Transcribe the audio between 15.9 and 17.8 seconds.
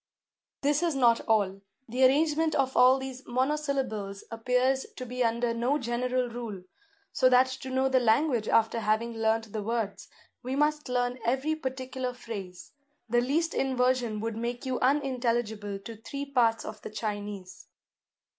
three parts of the Chinese.